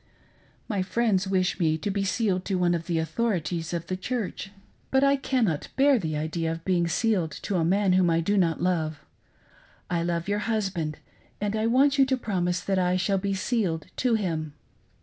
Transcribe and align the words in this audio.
My 0.67 0.81
friends 0.81 1.27
wish 1.27 1.59
me 1.59 1.77
to 1.77 1.91
be 1.91 2.03
sealed 2.03 2.43
to 2.45 2.55
one 2.57 2.73
of 2.73 2.87
the 2.87 2.97
authorities 2.97 3.71
of 3.71 3.85
the 3.85 3.95
Church, 3.95 4.49
but 4.89 5.03
I 5.03 5.15
can 5.15 5.45
A 5.45 5.45
SOLEMN 5.45 5.45
PROMISE, 5.45 5.67
443 5.77 5.93
not 6.09 6.13
bear 6.15 6.19
the 6.19 6.25
idea 6.25 6.51
of 6.51 6.65
being 6.65 6.87
sealed 6.87 7.31
to 7.43 7.55
a 7.57 7.63
man 7.63 7.93
whom 7.93 8.09
I 8.09 8.19
do 8.19 8.35
not 8.35 8.59
love. 8.59 9.05
I 9.91 10.01
love 10.01 10.27
your 10.27 10.39
husband, 10.49 10.97
and 11.39 11.55
I 11.55 11.67
want 11.67 11.99
you 11.99 12.07
to 12.07 12.17
promise 12.17 12.61
that 12.61 12.79
I 12.79 12.95
shall 12.97 13.19
be 13.19 13.35
sealed 13.35 13.85
to 13.97 14.15
him. 14.15 14.55